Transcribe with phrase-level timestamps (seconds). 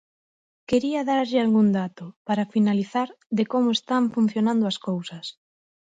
[0.69, 3.07] Quería darlle algún dato, para finalizar,
[3.37, 5.25] de como están funcionando as cousas.